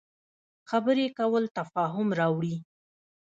[0.69, 2.55] خبرې کول تفاهم راوړي